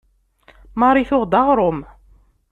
Marie 0.79 1.07
tuɣ-d 1.09 1.33
aɣrum. 1.41 1.79